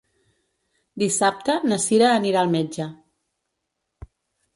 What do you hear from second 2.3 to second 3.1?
al metge.